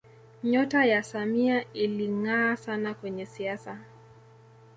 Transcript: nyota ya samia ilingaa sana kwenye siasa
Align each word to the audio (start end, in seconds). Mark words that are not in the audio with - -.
nyota 0.43 0.85
ya 0.85 1.03
samia 1.03 1.73
ilingaa 1.73 2.55
sana 2.57 2.93
kwenye 2.93 3.25
siasa 3.25 3.79